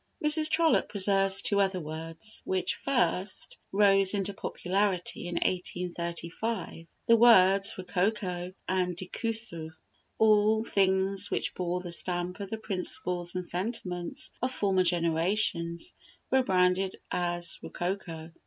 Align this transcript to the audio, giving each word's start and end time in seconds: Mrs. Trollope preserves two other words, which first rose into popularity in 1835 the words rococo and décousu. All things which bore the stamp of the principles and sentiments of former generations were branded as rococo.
Mrs. 0.25 0.49
Trollope 0.49 0.89
preserves 0.89 1.43
two 1.43 1.61
other 1.61 1.79
words, 1.79 2.41
which 2.43 2.79
first 2.83 3.59
rose 3.71 4.15
into 4.15 4.33
popularity 4.33 5.27
in 5.27 5.35
1835 5.35 6.87
the 7.05 7.15
words 7.15 7.77
rococo 7.77 8.51
and 8.67 8.97
décousu. 8.97 9.69
All 10.17 10.63
things 10.63 11.29
which 11.29 11.53
bore 11.53 11.81
the 11.81 11.91
stamp 11.91 12.39
of 12.39 12.49
the 12.49 12.57
principles 12.57 13.35
and 13.35 13.45
sentiments 13.45 14.31
of 14.41 14.51
former 14.51 14.81
generations 14.83 15.93
were 16.31 16.41
branded 16.41 16.95
as 17.11 17.59
rococo. 17.61 18.31